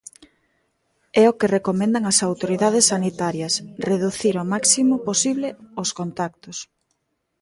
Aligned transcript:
É 1.21 1.23
o 1.31 1.37
que 1.39 1.51
recomendan 1.57 2.03
as 2.11 2.19
autoridades 2.29 2.85
sanitarias, 2.93 3.53
reducir 3.89 4.33
ao 4.37 4.49
máximo 4.53 4.95
posible 5.07 5.47
os 5.83 5.89
contactos. 5.99 6.57